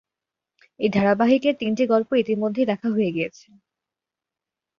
এই 0.79 0.89
ধারাবাহিকের 0.89 1.55
তিনটি 1.59 1.83
গল্প 1.85 2.09
ইতিমধ্যেই 2.15 2.69
লেখা 2.71 2.89
হয়ে 2.89 3.11
গিয়েছে। 3.11 3.47